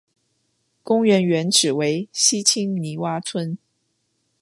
[0.81, 3.55] 公园原址为西青泥洼村。